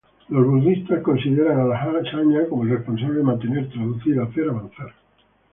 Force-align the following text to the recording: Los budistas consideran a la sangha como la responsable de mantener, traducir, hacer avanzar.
Los 0.29 0.43
budistas 0.47 1.03
consideran 1.03 1.59
a 1.59 1.63
la 1.65 2.03
sangha 2.11 2.49
como 2.49 2.65
la 2.65 2.77
responsable 2.77 3.19
de 3.19 3.23
mantener, 3.23 3.69
traducir, 3.69 4.19
hacer 4.19 4.49
avanzar. 4.49 4.95